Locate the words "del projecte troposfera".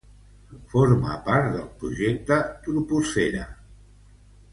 1.55-3.45